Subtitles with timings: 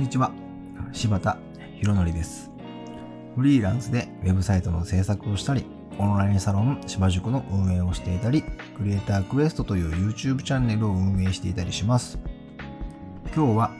[0.00, 0.32] んにちは。
[0.92, 1.36] 柴田
[1.76, 2.50] 博則です。
[3.36, 5.66] フリーランスでウェブサイトの制作をしたり、
[5.98, 12.18] オンラインサロン芝塾の運営をしていたり、クリエイタークエストという YouTube チャンネルを運営していたりします。
[13.36, 13.72] 今日は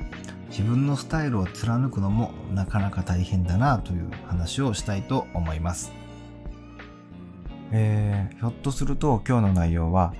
[0.50, 5.90] 自分のスタイルを貫くのもなかなか大変だなという話をしたいと思います。
[7.72, 10.12] えー、ひょっとすると今日の内容は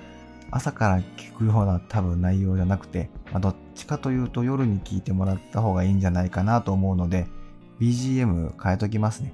[0.49, 7.27] 朝から聞くような多分内容じゃなくて、まあ、どっちかというと夜に聞いてもらった方がいいんじゃないかなと思うので、
[7.79, 9.33] BGM 変えときますね。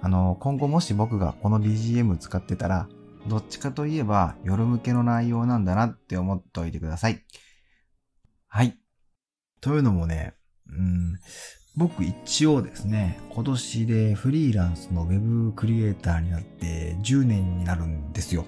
[0.00, 2.88] あの、今後もし僕がこの BGM 使ってたら、
[3.26, 7.24] どっちかといえば夜向けの内容なんだなって思っておいてください。
[8.48, 8.78] はい。
[9.60, 10.34] というのもね、
[10.68, 11.18] うん、
[11.76, 18.44] 僕一応ですね、今年でフリーランスの Web クリエイターになって10年になるんですよ。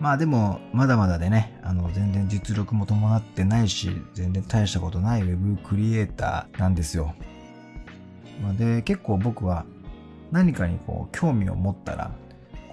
[0.00, 7.14] まあでも、まだまだでね、あの、全然実力も伴ってないし、全然大したことない Web クリエイターなんですよ。
[8.42, 9.64] まあ、で、結構僕は
[10.30, 12.12] 何かにこう、興味を持ったら、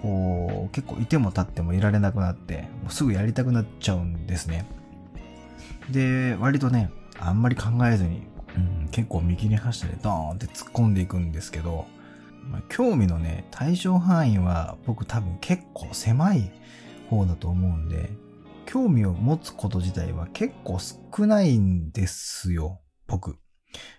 [0.00, 4.64] こう、結構いても立ってもいられなくなって、もうすぐやりたくなっちゃうんですね。
[5.90, 8.22] で、割とね、あんまり考えずに、
[8.56, 11.86] うん、結構見切り発車でドーンって突っ込んでいくんですけど、
[12.50, 16.52] まあ、興味のね、対象範囲は僕多分結構狭い
[17.08, 18.10] 方だと思うんで、
[18.66, 23.36] 興味を持つこと自体は結構少ないんですよ、僕。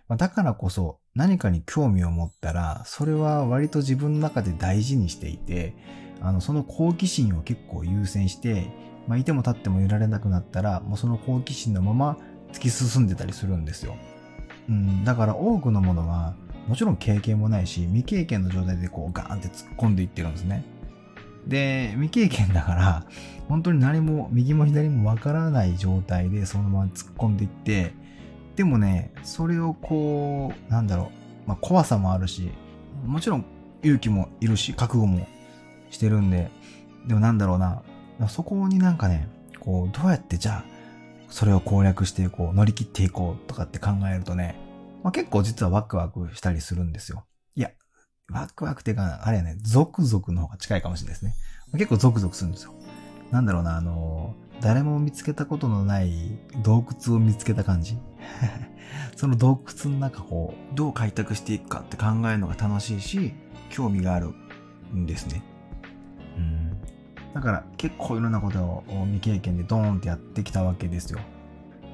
[0.08, 5.76] ま、だからこそ何かに興味を持ったら、それは割と自分の中で大事にしていて、
[6.22, 8.70] あの、その好奇心を結構優先して、
[9.08, 12.18] まあ、いても立ってもいられなくなったら、もうその好奇心のまま
[12.52, 13.96] 突き進んでたりするんですよ。
[14.70, 16.36] うん、だから多くのものは、
[16.68, 20.64] もちろん経験もないし、未経験の状態でこうガーンって突っ込んでいってるんですね。
[21.48, 23.06] で、未経験だから、
[23.48, 27.94] 本当に何も右も左もわからない状態でそのまま突っ込んでいって、
[28.56, 31.12] でもね、それをこう、なんだろ
[31.46, 32.52] う、まあ、怖さもあるし、
[33.06, 33.46] もちろん
[33.84, 35.28] 勇気もいるし、覚悟も
[35.90, 36.50] してるんで、
[37.08, 37.82] でもなんだろうな、
[38.28, 39.30] そこになんかね、
[39.60, 40.66] こう、どうやってじゃあ、
[41.30, 44.56] それを攻略していこう、乗り切っていこうとかって考えるとね、
[45.04, 47.26] まあ、結構実はワクワクしたりするんですよ。
[48.32, 51.36] ワクワクっていうか、あれやね、ゾクゾクの方が近いかもしれないですね。
[51.74, 52.74] 結構ゾクゾクするんですよ。
[53.32, 57.98] なんだろうな、あの、誰も見つけたことのない洞窟を見つけた感じ。
[59.16, 63.34] その洞窟の中をどう開拓していくかって考えるのが楽しいし、
[63.70, 64.34] 興味がある
[64.94, 65.42] んですね。
[66.38, 66.78] うん。
[67.34, 71.20] だから結構いろんなことを未経験でドーンってやってきたわけですよ。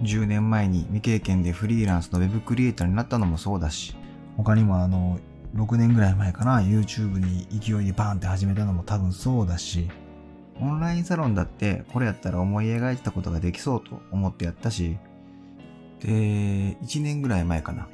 [0.02, 3.96] 10年前に未経験でフリーランスのウェブクリエイターになったのもそうだし、
[4.38, 5.20] 他にもあの、
[5.56, 9.90] 6年ぐらい前かな、YouTube に勢いでバーンって始めたのも多分そうだし、
[10.60, 14.98] オンラインサロンだってこれやったら思い描いてたことができそうと思ってやったし、
[16.00, 16.10] で、
[16.82, 17.88] 1年ぐらい前かな。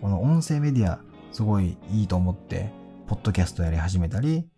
[0.00, 1.00] この音声メディア
[1.32, 2.72] すごいいいと思って、
[3.06, 4.48] ポッドキャストやり始めたり、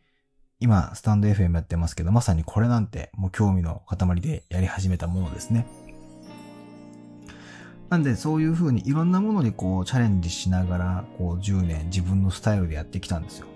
[0.61, 5.67] 今、スタンド FM やってますけど、まさにこれなんてもう興味の塊でやり始めたものですね。
[7.93, 13.47] なんでそういう風にいろんなものにこうチャレンジしながら、こう10年自分のスタイルでやってきたんですよ。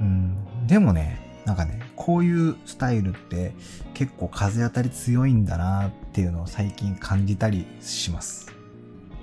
[0.00, 0.66] うん。
[0.66, 3.52] でもね、なんかね、こういうスタイルって
[3.94, 8.52] 結構風当たり強いんだなっていうのを最近感じたりします。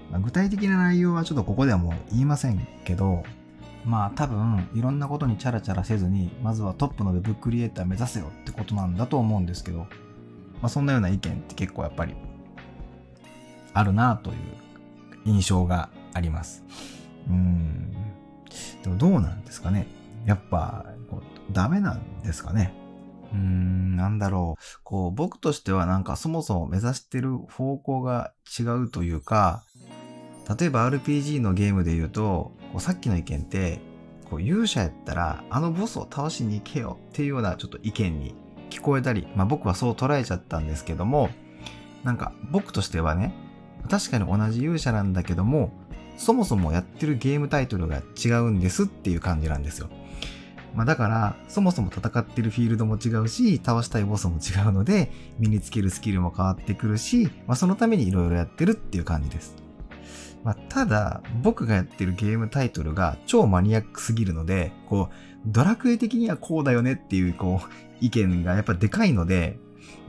[0.10, 3.24] まあ、具体的な内容はちょっとここではもう言いませんけど、
[3.84, 9.88] まあ多分いろんなことにチャラチャラせずに、まずはトップの Web クリエイター目指せよってことなんだと思うんですけど、ま
[10.68, 12.16] あそんなような意見って結構やっぱり
[13.74, 14.36] あるなという
[15.26, 16.64] 印象があります。
[17.30, 17.92] うん。
[18.84, 19.88] でもどうなんですかね。
[20.26, 20.86] やっぱ、
[21.52, 22.74] ダメなんですかね。
[23.34, 24.80] うーん、なんだろう。
[24.84, 29.64] こう、僕としてはなんかそもそも目指してる方向が違うというか、
[30.60, 33.80] 例えば RPG のゲームで言うと、こうさっきの意見って、
[34.30, 38.36] こう勇者やったらあのボスを倒しに行けよっていうようなちょっと意見に
[38.70, 41.30] 聞こえたり、まあ僕はそう捉えちゃったんですけども、
[42.04, 43.34] なんか僕としてはね、
[43.90, 45.72] 確かに同じ勇者なんだけども、
[46.18, 49.90] そもそもやってるゲームタイトルが違うんですっていう感じなんですよ。
[50.76, 59.56] まあだから、そもそも戦ってるフィールドも違うし、倒したいボスも違うので、身につけるスキルも変わってくるし、まあそのために色々やってるっていう感じです。
[60.44, 65.14] まあただ、僕がやってるゲームタイトルが超マニアックすぎるので、こう、
[65.46, 67.70] ドラクエ的にはこうだよねっていう、こう、
[68.00, 69.60] 意見がやっぱでかいので、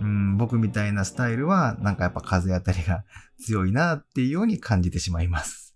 [0.01, 3.05] うん、僕みたいなスタイルは、なんかやっぱ風当たりが
[3.43, 5.75] 強いなっていうように感じてしまいます。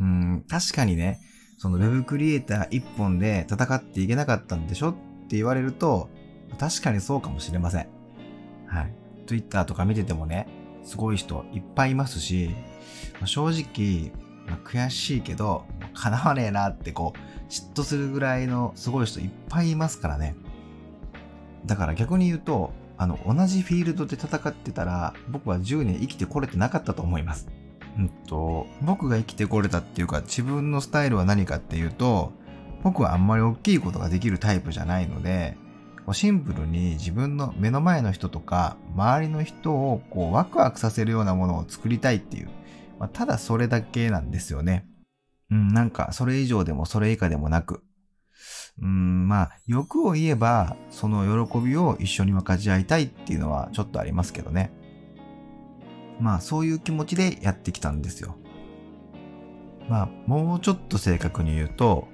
[0.00, 1.20] うん、確かにね、
[1.58, 4.94] その Web クリエイター一本で戦っていけなかったんでしょっ
[5.28, 6.10] て言われると、
[6.58, 7.88] 確かにそうかもしれません。
[8.66, 8.94] はい。
[9.26, 10.46] Twitter とか見ててもね、
[10.82, 12.50] すごい人いっぱいいますし、
[13.20, 14.12] ま、正直、
[14.46, 20.34] まあ、悔しいけど、叶わねえなってこう、嫉妬するぐらいのすごい人いっぱいいますからね。
[21.66, 27.48] だから逆に言うと、あの、同じフィールドで戦ってたら、僕は10年生きてこれてなかったと思います。
[27.98, 32.32] うんと、僕が生きてこれたっていうか、自分のスタイルは何かっていうと、
[32.82, 35.56] 僕はあんまり大きいことができるタイプじゃないので、
[36.12, 42.50] シンプルに自分の目の前の人とか、周りの人をこうワクワクさせるようなものを作りたいっていう、
[42.98, 44.86] まあ、ただそれだけなんですよね。
[45.50, 47.82] うん、なんかそれ以上でもそれ以下でもなく、
[48.80, 54.72] うん、まあ、欲を言えば、その喜びを一緒に分かち合いたいっていうのはちょっとありますけどね。
[56.20, 58.36] まあ、そういう気持ちでやってきたんですよ。
[59.88, 62.08] まあ、もうちょっと正確に言うと、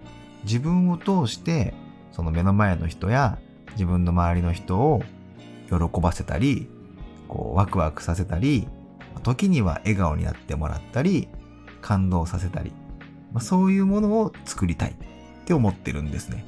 [0.44, 1.74] 自分を通して、
[2.12, 3.38] その目の前の人や
[3.72, 5.02] 自分の周りの人を
[5.68, 6.68] 喜ばせたり、
[7.28, 8.68] こう、ワクワクさせたり、
[9.22, 11.28] 時には笑顔になってもらったり、
[11.80, 12.72] 感動させたり、
[13.32, 14.96] まあ、そういうものを作りたい
[15.50, 16.44] って思ってるんですね。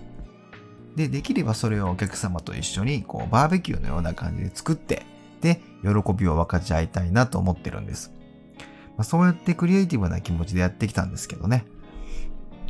[0.94, 5.04] で、できればそれをお客様と一緒に、こう、バーベキューのような感じで作って、
[5.40, 8.12] で、喜びを分かち合いたいなと思ってるんです。
[8.96, 11.64] まあ、そうやってクリエイティブな気持ちでやってきたんですけどね。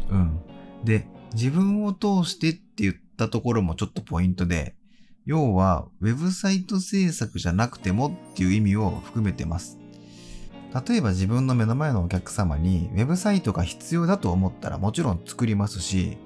[0.09, 0.41] うん。
[0.85, 4.75] で、自分を通してって言ったところもちょっとポイントで、
[5.27, 9.79] 要は、ウェブサイト制作じゃなくてもっていう意味を含めてます。
[10.89, 16.17] 例えば自分の目の前のお客様にウェブサイトが必要だと思ったらもちろん作りますし、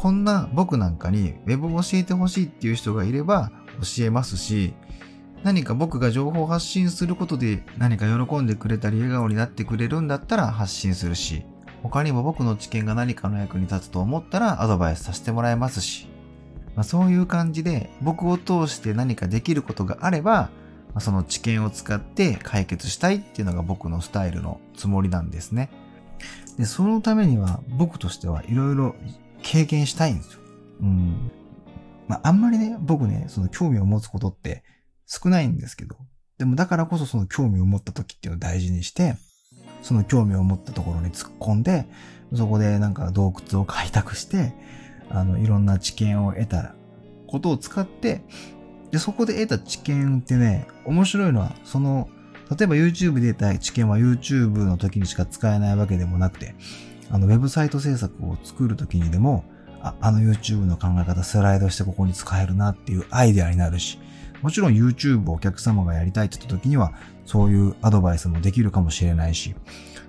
[0.00, 3.52] こんな僕なんかに Web を教えてほしいっていう人がいれば
[3.96, 4.72] 教えますし、
[5.42, 11.44] 何か僕が情報を発信することで何か喜んでくれたり笑顔になってくれるんだったら発信するし、
[11.82, 16.08] 他にも僕の知見が何かの役に立つと思ったらアドバイスさせてもらえますし、
[16.74, 20.48] まあ、そういう感じで僕を通して何かできることがあれば、ま
[20.94, 25.68] あ、その知見を使って解決したいっていうのが僕のスタイルのつもりなんですね。
[26.56, 28.96] で、そのためには僕としてはいろいろ
[29.42, 30.40] 経験したいんですよ。
[30.82, 31.30] うん。
[32.08, 34.64] まあ、あんまりね、僕ね、その興味を持つことって
[35.06, 35.96] 少ないんですけど、
[36.38, 39.16] でもだからこそその興味を持った時っていうのを大事にして、
[39.82, 41.86] その興味を持ったところに突っ込んで、
[42.34, 44.52] そこでなんか洞窟を開拓して、
[45.08, 46.74] あの、いろんな知見を得た
[47.26, 48.22] ことを使って、
[48.90, 52.08] で、そこで得た知見ってね、面白いのは、その、
[52.50, 56.54] 例えば YouTube で得た知見は YouTube の時にしか使えないわけでもなくて、
[57.10, 59.44] あの、ウェブサイト制作を作る時にでも、
[59.82, 63.98] ああの YouTube の考え方スライドしてここに使えるなっていうアイデアになるし、
[64.42, 66.92] もちろん YouTube をお客様がやりたいって言った時には、
[67.26, 69.54] そういうアドバイスもできるかもしれないし、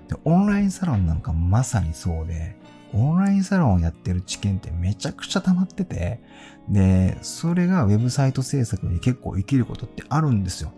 [0.08, 2.56] で、オンラインサロンなんかまさにそうで、
[2.94, 6.20] オンラインサロンをやってる知見ってめちゃくちゃ溜まってて、
[6.68, 10.72] で、それがウェブサイト制作に結構生きることってあるんですよ。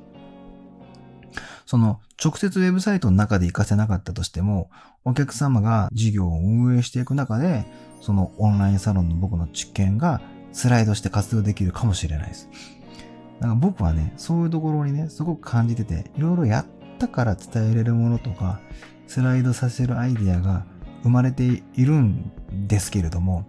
[1.75, 4.71] その、直接ウェブサイトの中で活かせなかったとしても、
[5.05, 7.67] お客様が事業を運営していく中で、
[8.01, 10.21] そのオンラインサロンの僕の知見が
[10.53, 12.49] スライドして活用できるかもしれないです。
[13.41, 16.67] だか僕はね、そういうところにね、すごく感じてて、いろいろやっ
[17.01, 18.61] たから伝えれるものとか、
[19.09, 20.67] スライドさせるアイディアが
[21.03, 21.43] 生まれて
[21.75, 22.31] いるん
[22.69, 23.47] ですけれども、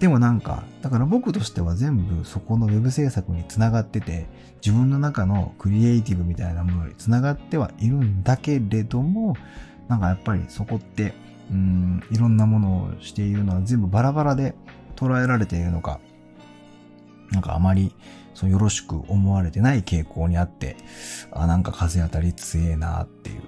[0.00, 4.26] でもなんか、だから僕としては全部そこのウェブ制作につながってて、
[4.64, 9.36] 自分の中のクリエイティブみたいなものにつながってはいるんだけれども、
[9.88, 11.12] なんかやっぱりそこって、
[11.50, 14.54] うん、いろんなものをしているのは全部バラバラで
[14.96, 16.00] 捉えられているのか、
[17.30, 17.94] なんかあまり
[18.32, 20.76] そうよろしく思われてない傾向にあって、
[21.30, 23.42] あ、なんか風当たり強えなっていう。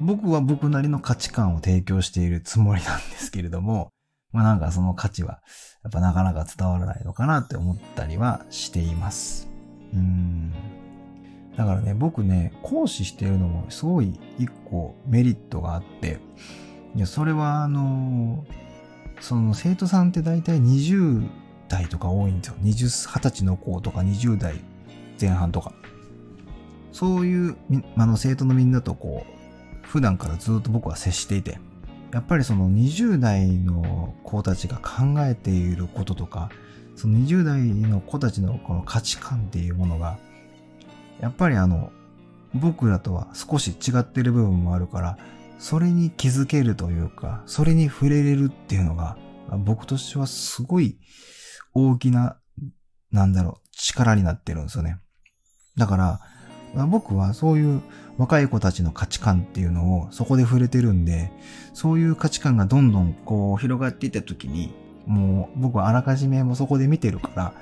[0.00, 3.90] 僕は僕なりの価値観を提供しているつもりなんですけれども、
[4.32, 5.40] まあなんかその価値は
[5.82, 9.48] やっぱなかなか伝わらないのかなって思ったりはしています。
[9.94, 10.52] うん。
[11.56, 16.18] だからね、僕ね、講師してるのもすごい一個メリットがあって、
[16.94, 18.44] いや、それはあの、
[19.20, 21.28] その生徒さんって大体20
[21.68, 22.54] 代とか多いんですよ。
[22.62, 24.60] 20、20歳の子とか20代
[25.20, 25.72] 前半とか。
[26.92, 27.56] そういう、
[27.96, 31.58] あの生徒のみんなとこう、普段からずっと僕は接していて、
[32.12, 36.50] やっぱりその20代の子たちが考えていることとか、
[36.94, 40.18] その20代の子たちのこの価値観っていうものが、
[41.20, 41.90] やっぱりあの、
[42.54, 45.18] 僕らとは少し違ってる部分もあるから、
[45.58, 49.16] それに気づけるというか、それに触れれるっていうのが、
[49.64, 50.98] 僕としてはすごい
[51.72, 52.36] 大きな、
[53.10, 54.98] なんだろう、力になってるんですよね。
[55.78, 56.20] だから、
[56.74, 57.82] 僕はそういう
[58.18, 61.30] 若い子たちの価値観っていうのをそこで触れてるんで、
[61.74, 64.72] そういう価値観がどんどんこう広がっていった時に、
[65.06, 67.52] もう僕はあらかじめもそこで見てるから、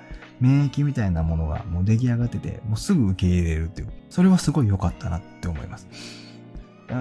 [0.40, 3.88] 免疫みたいなものがもう出来上がってて、もうすぐ受け入れるっていう。
[4.08, 5.88] それはすごい良かったなって思います。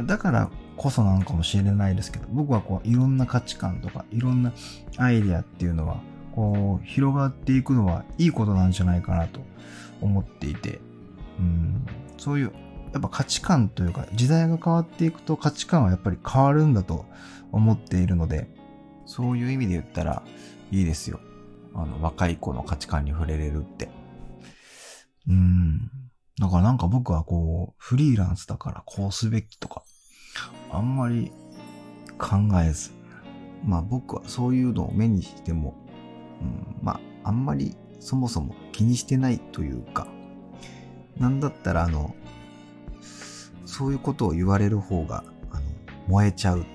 [0.05, 4.53] だからこそなのかもしれないですけど、僕はこういろんな価値観とかいろんな
[4.97, 6.01] アイディアっていうのは、
[6.35, 9.41] こう広がっていくのはいいことなんじゃないかなと
[10.01, 10.79] 思っていて、
[11.39, 11.86] うん、
[12.17, 12.51] そういう
[12.93, 17.05] やっぱ価値観というか時代が変わっていくと価値観はやっぱり変わるんだと
[17.51, 18.48] 思っているので、
[19.05, 20.24] そういう意味で言ったら
[20.72, 21.19] いいですよ。
[21.74, 23.89] あの若い子の価値観に触れれるって。
[25.27, 25.91] うん。
[26.39, 29.84] だからなんか僕はこう、フリーランスだからこうすべきとか、
[30.72, 31.31] あんまり
[32.17, 32.91] 考えず、
[33.63, 35.75] まあ僕はそういうのを目にしても、
[36.41, 36.93] うん、ま
[37.24, 40.08] ああんまりそもそも気にしてないというか、
[41.19, 42.15] なんだったらあの、
[43.65, 45.61] そういうことを言われる方が、あの、
[46.07, 46.65] 燃えちゃう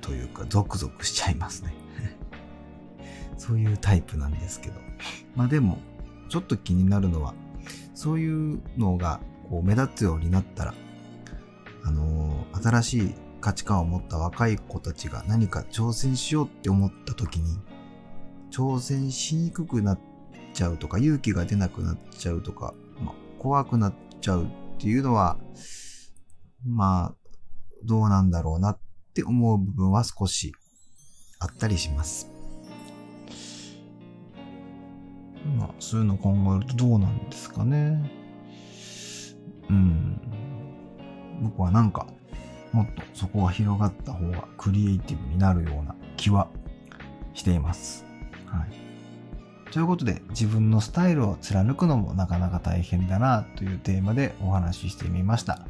[0.00, 1.74] というか、ゾクゾクしちゃいますね。
[3.36, 4.74] そういうタイプなんですけど。
[5.34, 5.78] まあでも、
[6.28, 7.34] ちょっと気になるのは、
[7.94, 10.74] そういうのがこう目立つようになったら、
[11.84, 17.58] あのー、新しい価値観を持った若い子たちが何か挑戦しようって思った時に、
[18.50, 20.00] 挑戦しにくくなっ
[20.52, 22.74] ちゃうとか、勇気が出なくなっちゃうとか、
[23.44, 24.46] 怖くなっちゃうっ
[24.78, 25.36] ていうのは、
[26.66, 27.14] まあ、
[27.84, 28.78] どうなんだろうなっ
[29.12, 30.54] て思う部分は少し
[31.40, 32.30] あったりします。
[35.58, 38.10] まあ、そういうのを考えるとどうなんですかね。
[39.68, 40.18] うん。
[41.42, 42.06] 僕はなんか、
[42.72, 46.48] もっとそこが広がった方がクリエイティブになるような気は
[47.34, 48.06] しています。
[48.46, 48.83] はい。
[49.74, 55.66] ということで、自分のスタイルを貫くのもなかなか大変だなというテーマでお話ししてみました。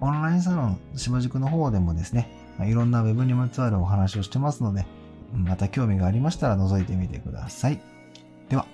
[0.00, 2.28] オンラインサロン芝塾の方でもですね、
[2.66, 4.84] いろんな Web にまつわるお話をしてますので、
[5.32, 7.80] また興味がありましたら覗いてみてください。
[8.48, 8.66] では。